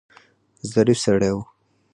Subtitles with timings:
[0.71, 1.37] ظریف سړی و.